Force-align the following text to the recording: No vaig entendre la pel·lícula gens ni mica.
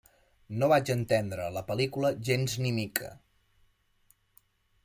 No 0.61 0.69
vaig 0.71 0.91
entendre 0.93 1.45
la 1.57 1.63
pel·lícula 1.69 2.11
gens 2.31 2.57
ni 2.65 2.75
mica. 2.81 3.13